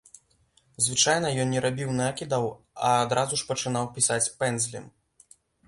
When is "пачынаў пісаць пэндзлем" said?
3.53-4.93